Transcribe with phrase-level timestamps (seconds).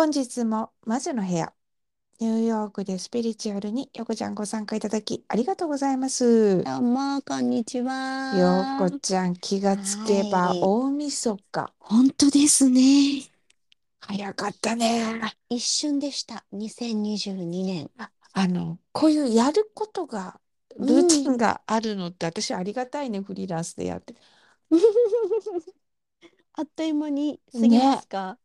[0.00, 1.52] 本日も魔女の部屋、
[2.20, 6.64] ニューヨークでスピリチュアルによこちゃんご参加いただきありがとうございます。
[6.64, 7.82] どうも、こんにち
[8.30, 8.78] よは。
[8.78, 10.60] こちゃん気がつけばはい。
[10.62, 11.74] 大晦日。
[11.80, 13.30] 本当ですね。
[14.00, 15.34] 早かったね。
[15.50, 16.46] 一瞬でした。
[16.50, 17.90] 2022年。
[17.98, 20.40] あ、あの、こういうやることが、
[20.76, 21.36] うルーティンん。
[21.36, 24.14] があるのって私ありがたいね、フリーランスでやって。
[26.54, 28.38] あっという間に過ぎまね、すか？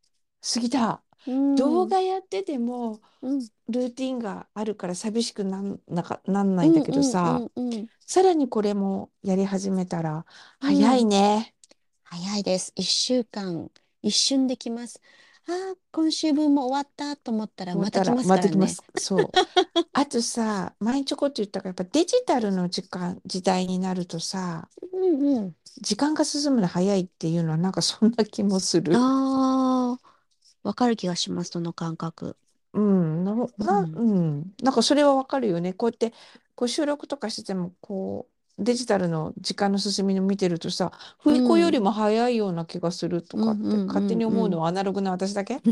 [0.54, 1.04] 過ぎた。
[1.26, 1.56] うん。
[1.56, 3.50] 動画やってても、うん。
[3.70, 7.88] ルーティンがあるから寂しくなんなか、なんなうんいんだけどうんさ、うんうん。
[8.08, 10.26] さらにこれもやり始めたら
[10.62, 11.06] う早いん。
[11.06, 11.56] ね。
[12.04, 12.72] 早いです。
[12.76, 13.72] 一週間、
[14.02, 15.02] 一瞬できます。
[15.48, 18.78] ああ、今週分も終わったと思ったらまた来ますからね。
[18.96, 19.40] そう。
[19.94, 25.56] あとさ、前にちょこっと言ったから、やっぱデジタルの時間、時代になるとさ、うんうん。
[25.82, 28.94] 時間が進むの早いっていうのはなんかそんな気もする。
[28.94, 29.02] ああ、
[30.66, 32.36] わかる気がします、その感覚。
[32.74, 33.94] うん、な、うな、ん。
[33.94, 34.54] うん。
[34.62, 35.74] なんかそれはわかるよね。
[35.74, 36.14] こうやって、
[36.56, 38.28] こう収録とかしてても、こ
[38.60, 40.92] う、デジタルの時間の進みを見てるとさ、
[41.26, 41.82] う振り子よりん。
[41.82, 44.26] も早いような気がするとうんかってうん勝手に。
[44.26, 45.62] 思うのはアナログな私だけ？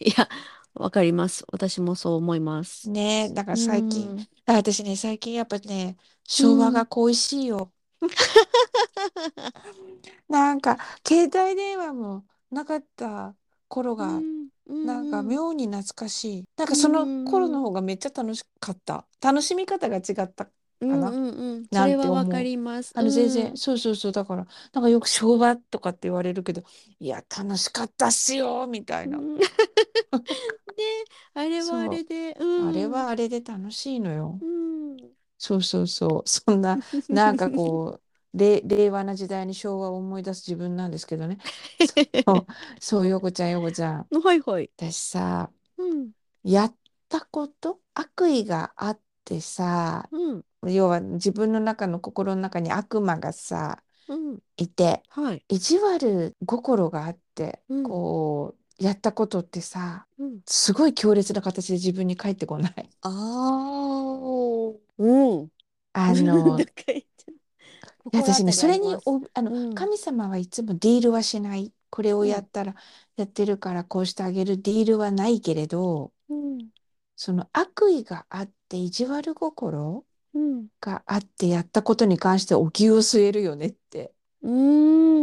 [0.00, 0.28] いや、
[0.74, 1.44] わかります。
[1.52, 2.90] 私もそう思います。
[2.90, 4.26] ねえ、だからう最近、ん。
[4.46, 5.96] あ私ね、最近やっぱね、
[6.38, 6.72] う昭和ん。
[6.72, 7.72] が恋しいよ。
[10.28, 13.34] なんか、携帯電話もなかった
[13.70, 14.26] 頃うが、
[14.82, 15.34] なんかん。
[15.34, 16.44] 妙に懐かしい。
[16.58, 17.62] なんうかその頃のん。
[17.62, 19.08] 方がめっちゃ楽しかった。
[19.22, 21.66] 楽しみ方が違ったかうんなうんうん。
[21.70, 22.42] それはわか。
[22.42, 22.94] ります。
[22.94, 23.58] あの全う然、ん。
[23.58, 24.12] そうそうそう。
[24.12, 26.62] だから、なんかよく昭和とかって言われるけど、
[27.00, 29.24] いや、楽しかったっすよ、みたいな。
[29.24, 29.50] うん
[30.76, 30.82] で、
[31.34, 31.88] あれはあ。
[31.88, 32.96] れで、あれうん。
[32.96, 34.40] はあれで楽しいのよ。
[34.40, 35.12] うん。
[35.38, 36.28] そうそうそう。
[36.28, 37.99] そんな、なんかこう、れ、
[38.32, 41.38] 令和な時代に昭和を思い出す自分なんですけどね。
[42.26, 42.46] そう、
[42.80, 44.06] そう、よこちゃん、よこちゃん。
[44.22, 44.70] はいはい。
[44.76, 46.10] 私さ、うん。
[46.44, 46.74] やっ
[47.08, 50.44] たこと、悪意があってさ、うん。
[50.72, 54.38] 要は自分の中の心の中に悪魔がさ、うん。
[54.56, 55.44] いて、はい。
[55.48, 57.84] 意地悪心があって、うん。
[57.84, 60.40] こう、やったことってさ、うん。
[60.46, 62.90] すごい強烈な形で自分に返ってこない。
[63.02, 64.72] ああ。
[64.98, 65.48] うん。
[65.92, 66.58] あの、
[68.12, 68.96] 私ね、それに。
[69.06, 69.74] お、あの、うん。
[69.74, 71.72] 神様はいつもディールはしない。
[71.90, 72.34] これをうん。
[72.34, 72.74] やったら、
[73.16, 76.70] やってるからこうしてあげるディールはないけれど、うん。
[77.16, 80.68] その悪意があって意地悪心うん。
[80.80, 84.14] があってやったことに関してお灸を据えるよねって。
[84.42, 84.50] う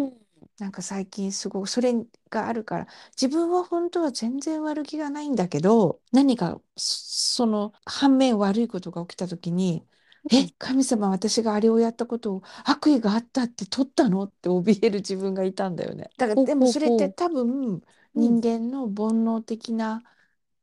[0.09, 0.27] ん。
[0.59, 1.93] なんか最近すごくそれ
[2.29, 2.87] があるから、
[3.19, 9.87] 自分は本当は全然悪気がないんだけど、何かそその反面悪いことが起きた時に、
[10.31, 10.51] え、うん。
[10.57, 14.23] 神様、私があれをやったことを悪意があったって取ったの？
[14.23, 16.09] って怯える自分がいたんだよね。
[16.17, 17.81] だからほうほうでもそれってほ多分
[18.13, 18.41] 人ん。
[18.41, 20.03] 間の煩悩的な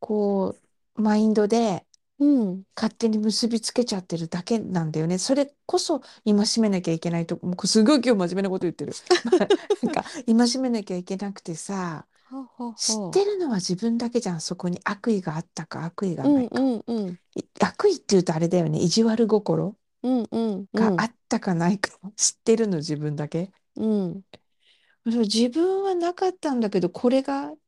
[0.00, 0.56] こ
[0.96, 1.86] うマインドで
[2.18, 2.64] うん。
[2.76, 5.18] 勝手に結びつけちゃってるだけなんだよね。
[5.18, 8.92] それこそ戒めなきゃいけないと、もうすごい今日真面目なこと言ってる。
[9.82, 14.40] なんか戒めなきゃいけなくてさ、ほうほう知っほてるのは自分だけじゃん。
[14.40, 16.50] そこに悪意があったか悪意がなんいか。
[16.52, 17.18] うんうん。
[17.36, 18.80] い悪意っていうとあれだよね。
[18.80, 21.06] 意地悪心うんうんうがあん。
[21.06, 23.52] ったかないか知ってるの自分だけ。
[23.76, 24.24] うん。
[25.06, 27.58] そう自分はなかったんだけど、これがん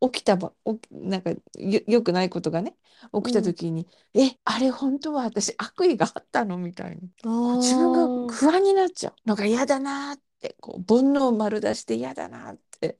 [0.00, 1.38] 起きたば、おなんかよ、
[1.86, 2.76] 良くないことがね、
[3.14, 3.54] 起きたうん。
[3.54, 7.10] 時に、え、あれ本当は私悪意があったのみたいに。
[7.22, 7.92] こう自分。
[7.92, 9.14] が不安になっちゃう。
[9.24, 12.98] なんか嫌だなーって、こう煩悩丸出して嫌だなーって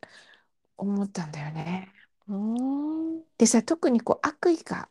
[0.76, 1.92] 思ったんだよね。
[3.38, 4.88] でさ、特にこう悪意が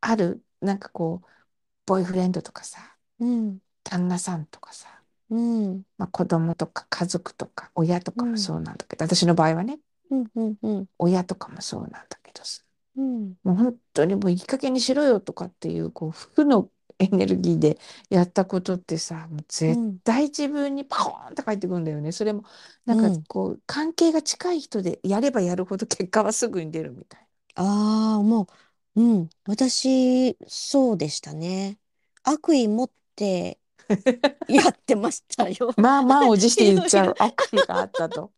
[0.00, 1.28] ある、なんかこう、
[1.86, 3.60] ボーイフレンドとかさ、うん。
[3.84, 5.84] 旦那さんとかさ、うん。
[5.98, 8.24] まあ、子供とか家族とか親とうん。
[8.24, 9.80] かもそうなんだけど、私の場合はね、
[10.10, 10.88] うんうんうん。
[10.98, 12.62] 親とかもそうなんだけどさ、
[12.96, 13.36] うん。
[13.44, 17.78] もう本当にもういい加減にしろよとかっていう、こう、負のエネルギーで
[18.10, 20.00] やったことってさ、もうう絶ん。
[20.04, 22.12] 対自分にパコーンって返ってくるんだよね。
[22.12, 22.44] それも、
[22.86, 23.26] なんかうん。
[23.28, 28.46] こう、関係が近い人でやればやるほど結果はすぐに出るみたいああ、も
[28.94, 29.30] う、うん。
[29.46, 31.78] 私、そうでしたね。
[32.22, 33.58] 悪意持って
[34.48, 34.54] な。
[34.54, 35.74] やってましたよ。
[35.76, 36.64] まあ、満を持して。
[36.66, 37.16] 言っちゃう。
[37.18, 38.32] 悪意があったと。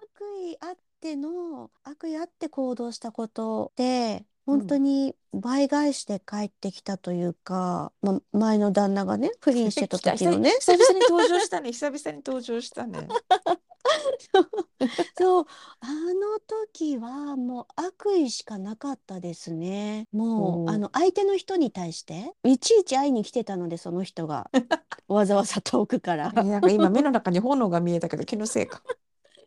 [0.00, 4.60] 悪意あっての、悪意あって行動したことで、うん。
[4.60, 10.12] 本当に倍返しで帰ってきたというか、ま、前の旦那がね、不倫してた来た。
[10.12, 10.50] 久々時のね。
[10.60, 11.72] 久々に登場したね。
[11.72, 13.08] 久々に登場したね。
[15.18, 15.46] そう、
[15.80, 20.08] あの時はもう悪意しかなかったですね。
[20.12, 24.50] もう、あおの、相手の人に対して、いちいち会いに来てたので、その人が。
[25.08, 26.32] わざわざ遠くから。
[26.36, 28.82] えなんか今目の中に炎が見えたけど気のせいか。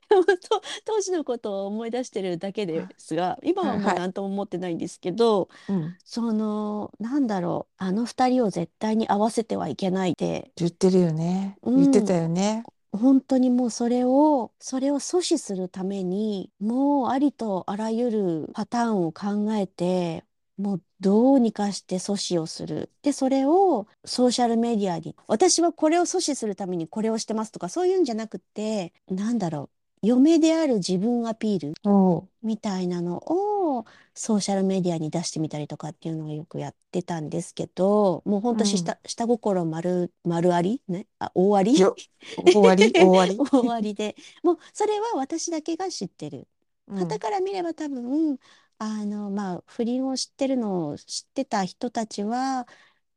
[0.49, 3.77] と当時のことを思い出してるだけはですが、今は。
[3.77, 5.97] もう何とも思ってないんですけど、うん。
[6.03, 11.57] その、なんだろう、あの二人を絶対に合わせてはいけないで、言ってるよね。
[11.61, 12.63] う言ってたん、よね。
[12.91, 20.25] 本当にもうそれを、それを阻止するために、もうありとあらゆるパターンを考えて、
[20.57, 22.91] もうどうにかして阻止をする。
[23.03, 32.29] で、それをソーシャルメディアに、私はこれを阻止するためにこれをしてますとか、そういうんじゃなくて、なんだろう、嫁である自分アピールおう。
[32.41, 33.85] みたいなのを
[34.15, 38.85] ソーシャルメディアに出してみたりとかっていうのをよくやってたんですけど、もうほんとしうん。
[38.85, 40.81] 下、下心丸、丸あり？
[40.87, 41.79] ね、あ、大あり？
[41.79, 41.95] よ、
[42.35, 42.93] 終わり？
[42.97, 43.37] 終わり？
[43.51, 46.47] 大ありで、もうそれは私だけが知ってる。
[46.95, 47.19] 傍うん。
[47.19, 48.39] から見れば多分、
[48.79, 52.67] あの、まあ、不倫を知ってるのを知ってた人たちは、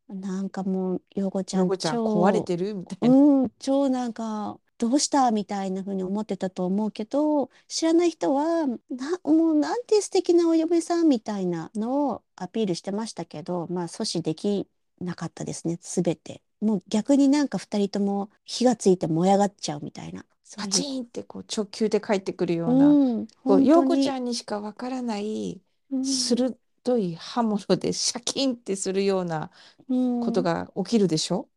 [0.08, 2.74] なんかもう、陽子ちゃん、よこちゃん壊れ超、てる？
[2.74, 3.16] みたいな。
[3.18, 5.30] うん、超なんか、どうした？
[5.30, 8.78] みたいな風に思ってたと思うけど、知らない人は、な、
[9.22, 14.66] もうなんて素敵なお嫁さんみたいなのをアピールしてましたけど、まあ、阻止でき
[15.00, 16.42] なかったですね、すべて。
[16.60, 20.24] もう逆になんか二人とも火がついて燃え上がっちゃうみたいな、
[20.56, 25.60] パチンってこう直球で返ってくるような、うん、こう、陽子ちゃんにしかわからない
[25.92, 26.56] うん、鋭
[26.98, 29.50] い刃物でシャキンってするような
[29.88, 31.48] うん、ことが起きるでしょ？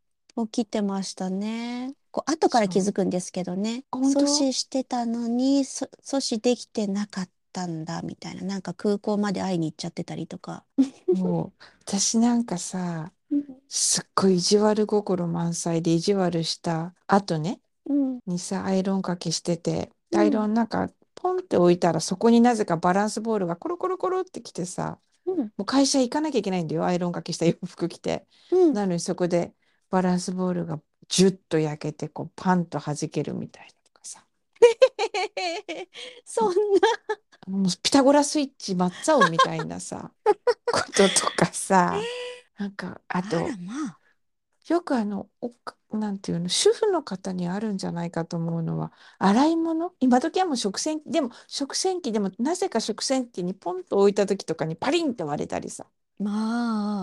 [0.52, 1.94] 起きてましたね。
[2.16, 2.96] こう後から気づ。
[2.96, 10.64] くんですけどね、阻止してたのに、そ阻止できてなかったんだみたいな、なんか空港まで会いに行っちゃってたりとか。
[11.14, 28.26] もう、私なんかさ、うん、すっごい意地悪心満載で意地悪した後ね、うん、にさ、アイロンかけしてて、アイうん、ロンなんかポンって置いたらそこになぜかバランスボールがコロコロコロってきてさ、うん、もう会社行かなきゃいけないんだよ、アイロンかけした洋服着て。
[28.52, 28.74] うん。
[28.74, 29.54] なのにそこで
[29.90, 34.26] バランスボールがジュッと焼けて、こうパンと弾けるみたいなとかさ。
[36.26, 36.56] そんな、
[37.48, 40.12] もうピタゴラスイッチ真っ青みたいなさ、
[40.72, 41.96] こととかさ、
[42.58, 44.00] なんか、あと、まあ。
[44.68, 49.94] よくあの、おか、なんていうの、主婦の方にあるんじゃないかと思うのは、洗い物？
[50.00, 55.86] 今時はもう食洗機、でも食洗機でもなぜか食洗機にポンと置いた時とかにパリンって割れたりさ。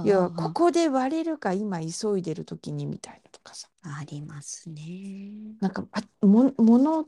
[0.02, 3.68] 要は、こまこで割れるか今急いでる時にみたいなとかさ。
[3.82, 5.56] あ、ありますね。
[5.60, 7.06] なんか、あ、も、もの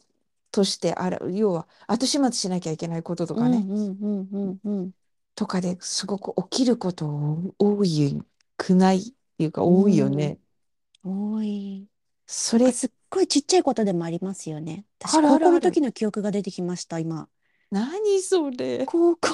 [0.50, 3.68] として洗う、要は後始末しなきゃいけないこととうん、かね。
[3.70, 4.92] うん、うん、うん、うん。
[5.34, 8.20] とかですごく起きること多い
[8.56, 9.02] くないっ
[9.38, 10.40] ていうかう多いよん、ね。
[11.04, 11.88] 多い。
[12.26, 14.86] それ、すっごいちっちゃいことでもありますよね。
[14.98, 15.72] 私、あるあ高校のるある。
[15.72, 17.28] 時の記憶が出てきました、今。
[17.70, 18.86] 何それ。
[18.86, 19.28] 高校、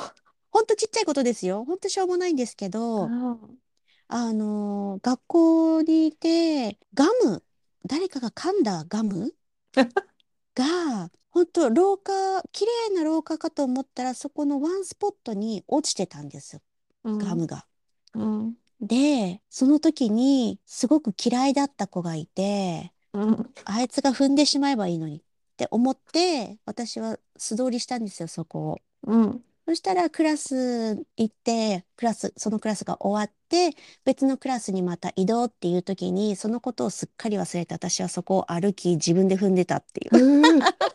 [0.52, 1.64] ほんとちっちゃいことですよ。
[1.64, 2.68] ほんとしょうもないんですけ
[3.00, 3.60] うど、ん。
[4.08, 7.44] あのー学校にいて、ガム、
[7.86, 9.34] 誰かが噛んだガム
[10.54, 12.12] が、本当廊下、
[12.52, 16.62] 綺麗な廊下かと思ったら、そこのワンスポットに落ちてたんですよ、
[17.04, 17.18] うん。
[17.18, 17.66] ガムが。
[18.14, 18.56] うん。
[18.80, 23.54] で、その時に、すごく嫌いだった子がいて、うん。
[23.64, 25.22] あいつが踏んでしまえばいいのにっ
[25.56, 28.78] て思って、私は素通りしたんですよ、そこを。
[29.06, 29.44] うん。
[29.66, 40.12] そしたらクラス行って、クラス、そのクラスが終わって、別のクラスにまた移動っていう時に、そのことをすっかり忘れて、私はそこを歩き、自分で踏んでたっていう。
[40.12, 40.60] うん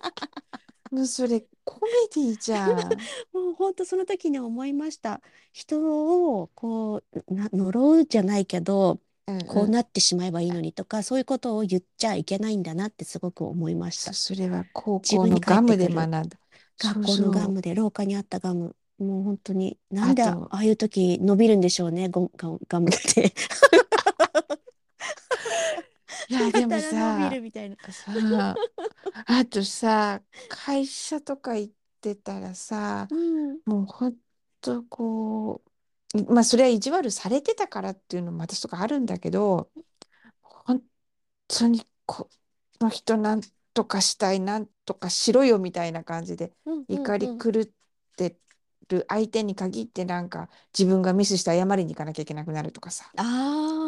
[0.91, 3.03] もうそれコメディじゃん。
[3.33, 5.21] もう本当その時に思いました。
[5.51, 5.81] 人
[6.41, 9.71] をこう、な、呪うじゃないけど、うんこううん。
[9.71, 14.13] なってしまえばいいのにとか、そういうことを言っちゃいけないんだなってすごく思いましそ、た。
[14.13, 15.87] それは高自分に返っ校のガムで。
[15.89, 16.39] 学んだ。
[16.79, 17.47] 学校のガ。
[17.47, 18.75] ムで、廊下にあったガム。
[18.97, 23.33] もう本当に、なんでああと、あいう時伸びるんでしょうね、ゴガム、ガムって。
[26.29, 27.75] いや、 でもやたら伸びさ、るみたいな。
[27.91, 28.55] さ、
[29.25, 34.15] あとさ、会社とか行ってたらさ、うん、もうほん
[34.61, 35.61] とこ
[36.13, 39.69] う、まあそれは意地悪されてたからっていうのも私とかあるんだけど、
[40.41, 40.81] 本
[41.47, 42.29] 当にこ
[42.79, 43.41] の人なん
[43.75, 46.51] とかしたい、なんとかしろよみたいな感じで
[46.87, 47.37] 怒りうん。
[47.37, 47.65] 狂っ
[48.15, 48.37] て
[48.87, 53.11] る相手に限ってなんか自分がミスして謝りに行かなきゃいけなくなるとかさ、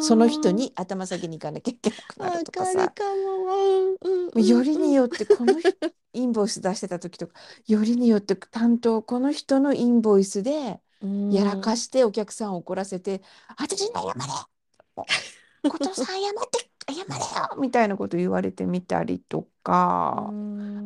[0.00, 2.92] その人あに頭下げに行かなきゃいけなくあ、なるわとかさ、
[4.36, 5.70] よりうん、によってこの人
[6.12, 7.34] インボイス出してた時とか、
[7.66, 13.22] よりによって担当、この人のインボイスでうやらかしてお客さんを怒らせて、
[13.56, 14.12] 私に謝れ
[15.68, 17.02] 後藤さん謝って謝れ
[17.54, 19.48] よみたいなこと言われてみたりと
[20.14, 20.36] うか、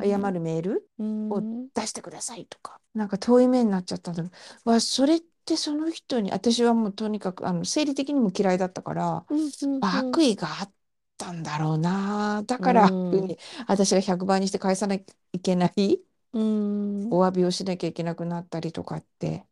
[0.03, 4.29] 謝ん、るメールうをん、出してくださいとか、なんか遠い目になっちゃったんだけ
[4.65, 9.27] ど、わ、それってその人に、私はもうとにかくあの生理的にも嫌いだったから、
[9.81, 10.75] 悪意があっ
[11.17, 12.43] たんだろうな。
[12.47, 12.99] だうから、
[13.69, 16.03] 私が100倍にして返さなきゃいけない。
[16.33, 17.11] うん。
[17.11, 19.47] お詫びをしなきゃいけなくなったりとかって、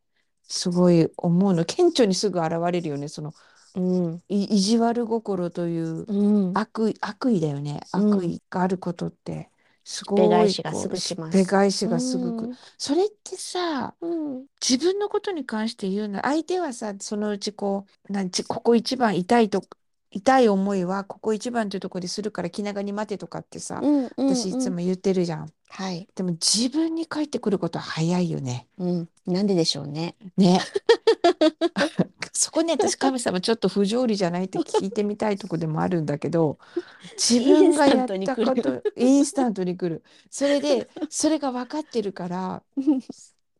[0.44, 1.64] すごい思うの。
[1.64, 3.08] 顕著にすぐ現れるよね。
[3.08, 3.32] その
[3.74, 4.22] うん。
[4.28, 6.58] い、意地悪心といううん。
[6.58, 7.80] 悪意、悪意だよね。
[7.92, 8.14] うん。
[8.14, 9.50] 悪意があることって、
[9.84, 11.38] すしっぺご返しがすいこう、ぐします。
[11.38, 12.46] しっぺ返しうがすぐく。
[12.46, 12.58] ん。
[12.78, 14.06] それってさ、う
[14.40, 14.46] ん。
[14.60, 19.62] 自分のことに関して言うな、相手はさ、そのうちこう、なんち、ここ一番痛いと、
[20.10, 24.10] 痛い思いはここ一番というところでするから気長に待てとかってさ、うん。
[24.16, 24.34] うん。
[24.34, 24.60] 私いうん。
[24.60, 25.48] つも言ってるじゃん。
[25.68, 26.08] はい。
[26.16, 28.66] でも自分に返ってくることは早いよね。
[28.78, 29.08] うん。
[29.26, 30.16] なんででしょうね。
[30.36, 30.60] ね。
[32.32, 36.58] そこに私神様ちょっと不条理じゃないって聞いてみたいとこでもあるんだけど、
[37.18, 38.06] 自分がやっ。
[38.06, 40.02] たこと、インスタントに来る。
[40.30, 42.62] それで、 それが分かってるから、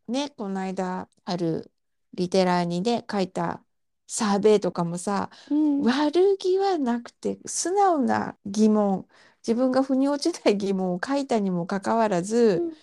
[0.07, 1.71] ね、この間ある
[2.13, 3.63] リテラーにね、書いた
[4.07, 5.81] サーベイとかもさ、うん。
[5.81, 9.07] 悪気はなくて、素直な疑問、
[9.45, 12.73] 自分が腑に落ちない疑問を書いたにもかかわらず、うん。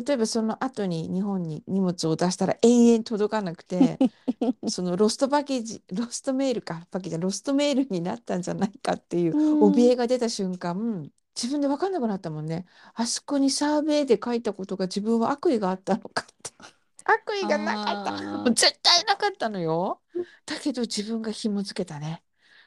[0.00, 4.02] 例えばその後に日本に荷物を出したら延々届かなくて、
[4.68, 9.92] そのロストパッケージ、ロストメールか、パッケージ、ロストメールになったんじゃないかっていうう怯ん。
[9.92, 12.66] えが出た瞬間、自分で分かんなくなったもんね。
[12.94, 16.52] あそこにサーベイで書いたことが自分は悪意があったのかって。
[17.04, 18.12] 悪意がなかった。
[18.12, 18.54] もう。
[18.54, 20.02] 絶対なかったのよ。
[20.46, 22.24] だけど自分が紐付けたね。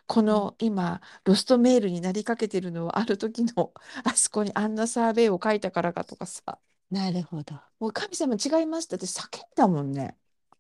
[0.08, 3.74] こうんの今、ロストメールになりかけてるのは、ある時の
[4.06, 7.56] あそこにあんなサーベイを書いたからかとかさ、なるほど。
[7.80, 10.18] もう神様違いますって私叫んだもんね。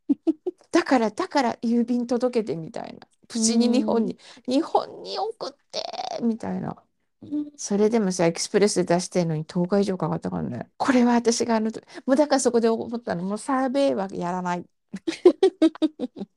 [0.71, 3.07] だから、だから郵便届けてみたいな。
[3.33, 4.05] うプチに日本ん。
[4.05, 4.17] に、
[4.47, 5.83] 日本に送って
[6.21, 6.75] みたいな。
[7.21, 10.71] うんそれでもさ、エクスプレスで出してるのに10日以上かかったからね。
[10.77, 14.65] これは私があの時、もうだからそこで思ったの、もうサーベイはやらない。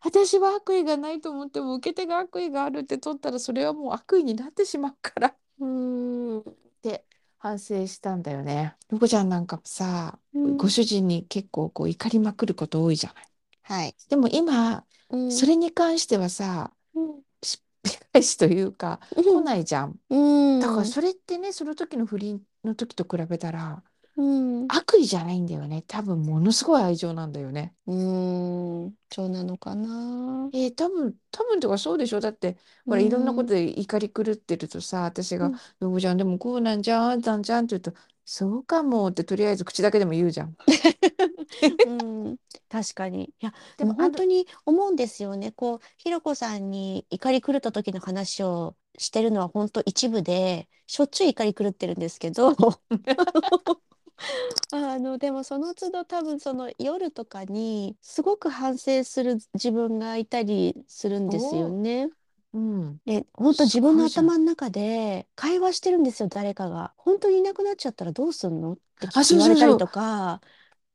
[0.00, 6.56] 私は悪意がないと思っても、受け手が悪意があるって取ったら、それはもう悪意になってしまうからっうん。
[6.82, 7.04] て
[7.46, 8.74] 反省したんだよね。
[8.90, 10.56] ヨコちゃんなんかもさ、うん。
[10.56, 13.24] ご主人に結構こう怒りまくること多いじゃない。
[13.62, 13.94] はい。
[14.08, 15.30] でも今、うん。
[15.30, 17.22] それに関してはさ、うん。
[17.42, 20.00] しっぺ返しというか、来ないじゃん。
[20.10, 20.16] う
[20.58, 20.86] だからん。
[20.86, 23.82] それってね、その時の不倫の時と比べたら、
[24.16, 24.22] う
[24.64, 24.66] ん。
[24.68, 25.82] 悪意じゃないんだよね。
[25.86, 27.74] 多分ものすごい愛情なんだよね。
[27.86, 28.94] うん。
[29.12, 30.48] そうなのかな。
[30.54, 32.20] えー、多分、多分とかそうでしょ。
[32.20, 32.56] だって、
[32.86, 33.56] うほら、いろんなことん。
[33.56, 35.60] で怒り狂ってるとさ、私が、うん。
[35.80, 37.92] ヨコちゃんでもこうなんじゃん、あんたんじゃんって言うと、
[38.24, 40.56] そうかもってとりあえず口だけでも言うじゃん。
[41.86, 42.36] うん、
[42.68, 43.24] 確かに。
[43.40, 45.52] いや、でも本当に思うんですよね。
[45.52, 52.54] こう、ひろこさんに怒り狂った時の話をしてるのは本当一部で、しょっちゅう怒り狂ってるんですけど、
[54.72, 62.10] あの、でもその都度多分その夜とかにすごく反省する自分がいたりするんですよね。
[62.52, 64.06] うん、で、本当す自分の。
[64.06, 66.94] 頭の中で会話してるんですよ、誰かが。
[66.96, 68.72] 本当にいなくなっちゃったらどうすんの？
[68.72, 69.38] って言。
[69.38, 70.40] われたりとか、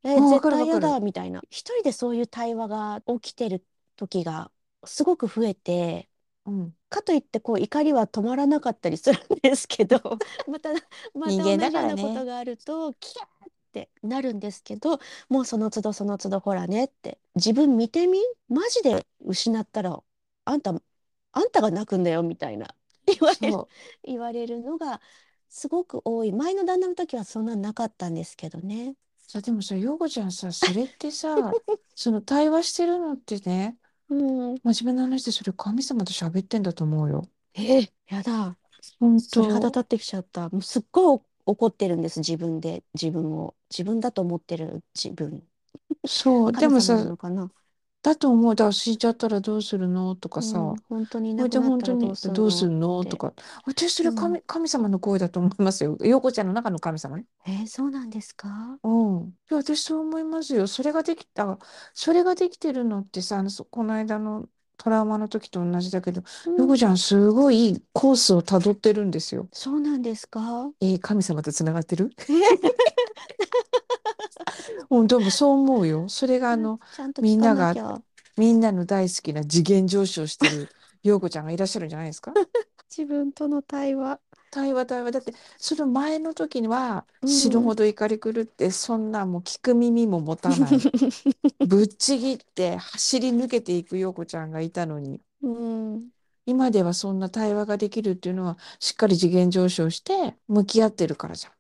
[0.04, 0.42] え、絶。
[0.42, 1.42] 対嫌だ、みたいな。
[1.50, 3.64] 一人でそういう対話が起きてる
[3.96, 4.52] 時が
[4.84, 6.10] すごく増えて、
[6.46, 6.76] うん。
[6.90, 9.98] かといってこう怒りは止まらなかったりするんですけど、
[10.48, 10.82] また、また
[11.14, 12.26] 同じようなこと。
[12.26, 13.28] があると、キャーっ
[13.72, 18.20] てなるんですけど、もうその都度その都度ほらねって、自分見てみ
[18.50, 20.02] マジで失ったら、
[20.46, 20.74] あんた、
[21.32, 23.68] あんたが泣くんだよ、みたいな言われる。
[24.04, 25.02] 言われるのが
[25.50, 26.32] すごく多い。
[26.32, 28.96] 前の旦那の時はそんなのなかったんですけどね。
[29.18, 31.36] さ、でもさ、ヨコちゃんさ、それってさ、
[31.96, 33.78] その対話してるのってね、
[34.12, 34.62] うん。
[34.64, 37.24] 真面目な話でそれ神様と喋ってんだと思うよ。
[37.54, 38.58] え、やだ。
[39.00, 39.82] 本鳥肌立当。
[39.82, 40.50] ってきちゃった。
[40.50, 42.84] もうすっごい怒ってるんです、自分で。
[42.94, 43.56] 自分を。
[43.70, 45.48] 自分だと思ってる自分。
[46.08, 46.52] そう。
[46.56, 47.52] で神様なのかな。
[48.04, 48.56] だと思う。
[48.56, 50.16] だから死んじゃったらどうするの？
[50.16, 52.72] とかさ、うん、本当にいこれでなくなっ本当にたらどうすんどうするの？
[52.72, 52.82] って。
[52.82, 53.34] のとか。
[53.66, 54.08] 私そうん。
[54.08, 55.98] れ神、神様の声だと思いますよ。
[56.02, 57.26] ヨコちゃんの中の神様ね。
[57.46, 58.80] えーそうなんですか？
[58.84, 58.90] う
[59.22, 59.28] ん。
[59.30, 60.68] いや、私そう思いますよ。
[60.68, 61.58] それができた、
[61.94, 66.56] それができてるのってさ、あのそこの間のトラウマの時と同じだけど、うん。
[66.58, 69.48] ヨコちゃんすごいいいコースをたどってるんですよ。
[69.54, 70.72] そうなんですか？
[70.82, 72.12] えー神様とつながってる？
[72.30, 72.34] え？
[72.34, 72.38] ー
[74.90, 76.10] うん、でもそう思うよ。
[76.10, 78.02] それがあの、ちゃんと聞かみんなが、なきゃ。
[78.38, 80.70] みんなの大好きな次元上昇してる
[81.04, 82.34] ヨコちゃんがいらっしゃるんじゃないですか？
[82.90, 84.20] 自分との対話。
[84.52, 85.12] 対話対話。
[85.12, 87.30] だって、その前の時にはうん。
[87.30, 90.72] 死ぬほど怒り狂って、そんなもう聞く耳も持たない。
[91.66, 96.12] ぶっちぎって走り抜けていくヨコちゃんがいたのに、うん。
[96.46, 101.54] 今ではそんな対話ができるっていうのは、しっかり次元上昇して向き合ってるからじゃん。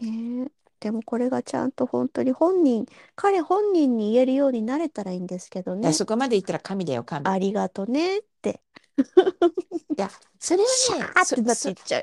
[0.00, 0.50] いえー
[0.82, 5.92] でもこれがちゃんと本当に本人、彼本人に言えるようになれたらいいんですけどや、ね。
[5.92, 7.24] そこまで言ったら神だよ、神。
[7.24, 8.60] いありがとねって。
[9.96, 10.10] や、
[10.40, 12.02] それはね、 シャーってそ、なっちゃう。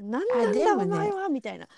[0.00, 1.68] 何あ、なんだお前はみたいな。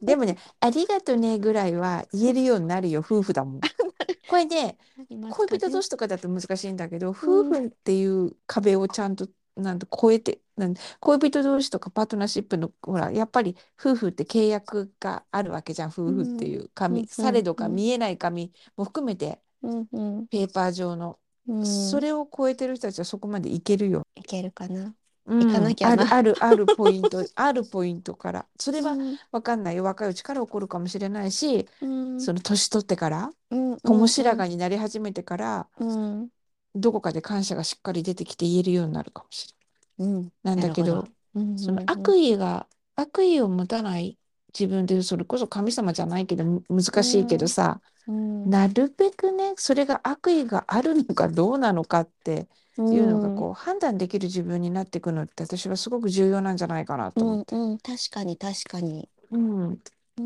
[0.00, 3.60] でもね、ありがとねぐらいは言えるようになるよ、夫婦だもん。
[4.30, 19.40] これね、恋人同士とかだと難しいんだけど、うん夫婦っていう壁をちゃんとなんと超えてなん恋人同士とかパートナーシップのほらやっぱり夫婦って契約があるわけじゃん夫婦っていう紙、うんされどかうん見えない紙も含めて。
[19.62, 20.26] うんうん。
[20.28, 21.66] ペーパー上の、うん。
[21.66, 24.02] それを超えてる人たちはそこまでいけるよ。
[24.14, 24.94] いけるかな。
[25.26, 25.46] うん。
[25.46, 26.14] 行かなきゃな。
[26.14, 28.46] あるあるあるポイント あるポイントから。
[28.58, 29.18] それはうん。
[29.30, 29.84] わかんないよ。
[29.84, 32.20] 若いうちから起こるかもしれないし、うん。
[32.20, 36.30] その年取ってからうん友白髪になり始めてから、うん
[36.74, 39.60] どこかで感謝がしっかり出てきて言えるようになるかもしれない。
[39.98, 40.32] うん。
[40.42, 41.08] なんだけど
[41.56, 44.18] そのうん悪意が、悪意を持たない
[44.58, 48.50] 自分でそれこそ神様じゃないけどむ難しいけどさ、うん。
[48.50, 52.48] なるべくねそれが悪意があるのかどうなのかって
[52.90, 57.78] いうのがこう、判断できる自分になっていくのって私はすごく重要なんじゃないかなとう思って、んうん。
[57.78, 59.08] 確かに確かに。
[59.30, 59.82] うんうん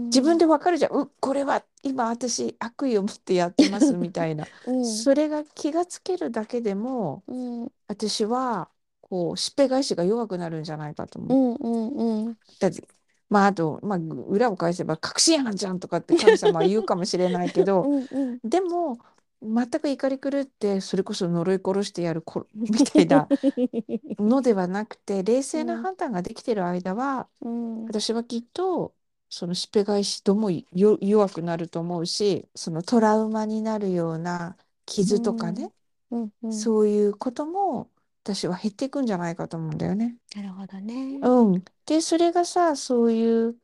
[0.07, 4.85] 自分でわかるじゃん、うこれは今私悪意を持ってやってますみたいな、 うん。
[4.85, 7.35] それが気がつけるだけでもう
[7.65, 7.73] ん。
[7.89, 8.69] 私は
[9.01, 11.59] こうしっぺ返しが弱くなるんじゃないかと思う。
[11.63, 12.39] うんうんうん。
[12.59, 12.87] だって
[13.29, 13.99] まああと、まあ、
[14.29, 18.39] 裏を返せば確信犯じゃんとかって神様は言うかもしれないけど うんうん。
[18.45, 18.99] でも
[19.43, 23.29] 全く怒り狂ってそれこそ呪い殺してやるこみたいな
[24.19, 27.85] のではなくて冷静な判断ができてる間は、うん。
[27.85, 28.95] 私はきっと
[29.37, 35.73] そのしっぺ返しともよ弱くなると思うしそのトラウマになるような傷とかね、
[36.12, 37.91] うんうんそういうことも
[38.23, 40.14] 私は減っていくんじゃないかと思うんだよね。
[40.37, 41.19] なるほどね。
[41.21, 43.57] うん、でそれがさそういう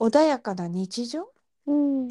[0.00, 1.30] 穏やかな日常？
[1.66, 2.08] うん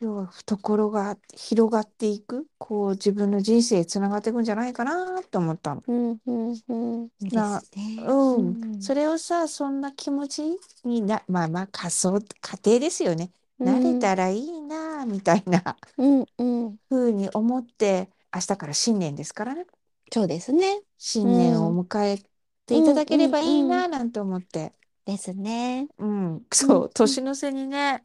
[0.00, 5.82] 要は懐が広がっていくこう自分の人生つながっていくんじゃないかなと思ったの。
[5.86, 8.04] うんうんうんいいなですね。
[8.06, 10.42] うん、それをさそんな気持ち
[10.84, 13.30] になまあまあ仮想家庭ですよね。
[13.60, 19.66] 慣れたらいいなみたいなうんうん風に思って明日から新年ですからね
[20.12, 20.80] そうですね。
[20.98, 22.18] 新年を迎え
[22.66, 24.72] ていただければいいななんて思って。
[25.04, 25.88] ですね。
[25.98, 28.04] うん、そうう、ん年の瀬にね、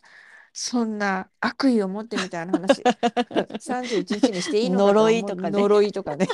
[0.57, 2.81] そんな悪意を持ってみたいな話、
[3.59, 6.29] 31日にしていいの呪いとかね呪いとかね。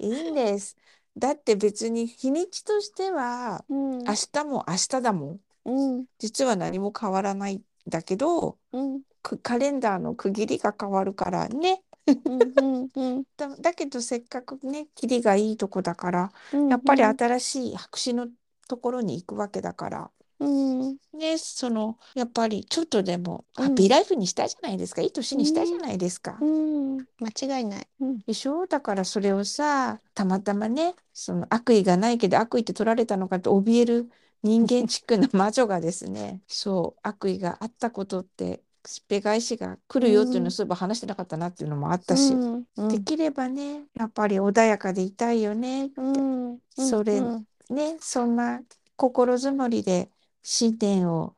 [0.00, 0.76] いいんです。
[1.16, 5.40] だって別に日にちとしては、うん明日も明日だもん。
[5.64, 11.84] うん実は何も変わらないんだけど、うんくカレンダーの区切りが変わるからね。
[12.06, 18.26] うんうん だ、だけどせっかくね、切りがいいとこだから、うんやっぱり新しい白紙の
[18.66, 20.10] ところに行くわけだから。
[20.40, 20.46] う
[20.92, 20.96] ん。
[21.12, 23.64] ね、そのやっぱりちょっとでもうん。
[23.64, 26.38] ハッピーライフにしたいじゃないですか、いい年にしたいじゃないですか。
[26.40, 27.06] うん。
[27.20, 27.88] 間違いない。
[28.00, 28.18] うん。
[28.20, 28.66] でしょ？
[28.66, 34.10] だからそれをさたまたまねその悪意がないけど悪意って取られたのかと怯える
[34.42, 40.48] 人間チックな魔女がですね そう悪意があったことってしっぺ返しが来るよっていうのうん。
[40.48, 42.64] をそういえば話してなかったなっていうのもあったし、うん。
[42.76, 42.88] うん。
[42.88, 46.60] できればねやっぱり穏やかでいたいよねって、うん。
[46.76, 47.46] それうん。
[47.70, 48.60] ねそんな
[48.96, 50.10] 心づもりで
[50.50, 51.36] 新年を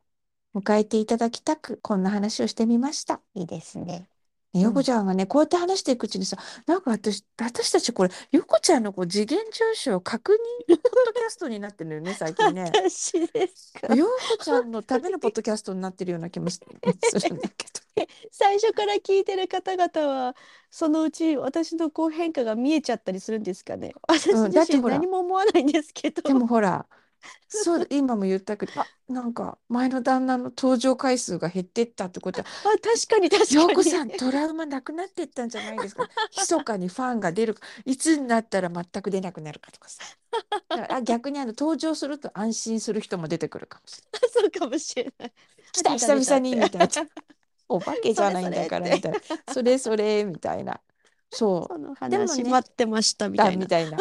[0.55, 3.19] 迎えていただきたくこんな話をしてみました。
[3.35, 4.07] いいですね。
[4.53, 12.71] ねヨコちゃんがね、こうやって話していくうちにさ、なんか私、私たちこれ、ヨコちゃんのこう次元上昇確認ポッドキャストになってるよね、 最近ね。
[12.73, 13.93] 私ですか？
[13.93, 16.61] ヨコちゃんのためのポッドキャストになってるような気もす
[17.03, 18.07] するんだけど。
[18.31, 20.35] 最初から聞いてる方々は
[20.69, 23.91] そのうち私のこう変化が見えちゃったりするんですかね？
[24.07, 26.21] 私自身何も思わないんですけど。
[26.21, 26.87] でもほら、
[27.47, 33.55] そう、今も言ったけど、あ、なんか前の旦那の登場回数が減ってったってことは、あ確かに確かに。
[33.55, 36.07] ヨコさん、トラウマなくなってったんじゃないですか。
[36.37, 40.03] 密かにファンが出るか、いつになったら全く出なくなるかとかさ。
[40.89, 44.31] あ 逆にあの登場すると安心する人も出てくるかもしれない。
[44.31, 45.33] そうかもしれない。
[45.71, 46.89] 来た久々にみたいな。
[47.69, 49.19] お化けじゃないんだからみたいな。
[49.47, 50.81] それそれみたいな。
[51.31, 53.39] そそのでもね話待ってましたみう。
[53.39, 53.65] たいな。
[53.65, 53.97] だみたいな。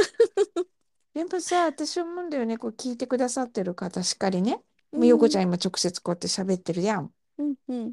[1.14, 2.56] でもさ、私思うんだよね。
[2.56, 4.60] こう聞いてくださってる方しっかりね。
[4.92, 7.12] もうヨコちゃん今直接こうやって喋ってるやん。
[7.38, 7.92] うんうん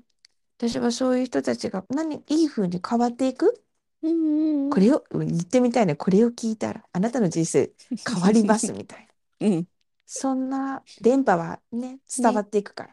[0.60, 3.62] 私はそういう人たちが何いい風に変わっていく？
[4.02, 4.70] うんうんうん。
[4.72, 5.96] これを言ってみたいね。
[5.96, 7.72] これを聞いたらあなたの人生
[8.08, 9.08] 変わります みたい
[9.40, 9.48] な。
[9.48, 9.68] うん。
[10.06, 12.90] そんな電波はね伝わっていくから。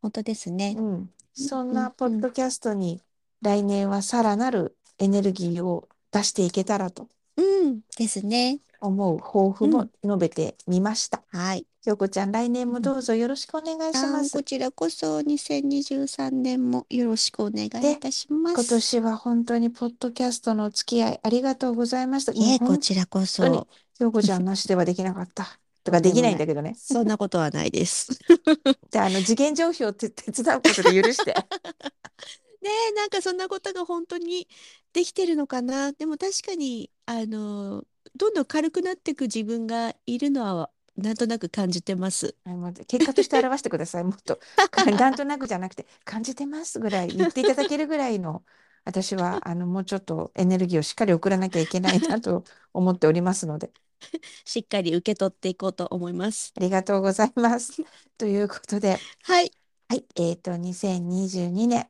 [0.00, 0.74] 本当ですね。
[0.78, 3.00] うん、そんうんなポッドキャストに
[3.42, 8.60] 来年はさらなるエネルギーを出していけたらとうんですね。
[8.82, 11.22] 思う抱負も述べてみました。
[11.30, 11.66] はい。
[11.84, 14.36] よこちゃん来年もどうぞよろしくお願いしあます。
[14.36, 18.54] ーこちらこそ2023年もよろしくお願いいたします。
[18.54, 22.32] 今年は本当にポッドキャストのお付き合いありがとうございました。
[22.32, 23.66] いえ、もうこちらこそ。
[23.98, 25.58] よこちゃんなしではできなかった。
[25.84, 26.34] とかできない。
[26.34, 26.76] んだけどね。
[26.78, 28.12] そんなことはないです。
[28.90, 31.34] じゃあ、あの、次元上昇って手伝うことで許して。
[32.62, 34.46] ねえ、なんかそんなことが本当に
[34.92, 35.92] できてるのかな。
[35.92, 37.82] でも確かに、あの、
[38.16, 42.36] どんどん軽くなっていく自分がいるのは、なんとなく感じてます。
[42.44, 44.04] あの結果として表してください。
[44.04, 44.38] もっと、
[44.70, 48.44] か なんとなくじゃなくて、感じてますぐらい言っていただけるぐらいの、
[48.84, 53.72] 私は、 あの、もうちょっとエネルギーをしっかり送らなきゃいけないなと思っておりますので、
[54.44, 56.52] しっかり受け取っていこうと思います。
[56.56, 57.82] ありがとうございます。
[58.18, 59.52] ということで、はい。
[59.88, 61.88] はい、えっと、2022年、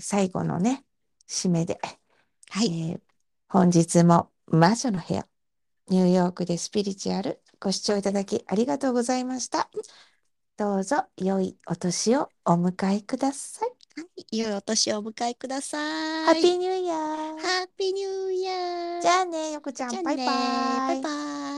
[0.00, 0.84] 最後のね、
[1.28, 1.80] 締めで、
[2.50, 2.68] はい。
[2.92, 3.00] えー
[3.48, 5.26] 本日も魔女の部屋、
[5.88, 9.68] ニューヨークでスピリチュアル、ご視聴いただきありがとうございました。
[10.56, 13.70] どうぞ良いお年をお迎えください。
[14.38, 16.24] 良いお年をお迎えください。
[16.26, 16.98] ハッピーニューイヤー。
[16.98, 19.02] ハッピーニューイヤー。
[19.02, 21.55] じゃあね、よこちゃん、バイバイバイバイ。